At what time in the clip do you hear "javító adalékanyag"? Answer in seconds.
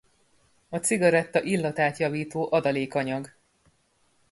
1.97-3.35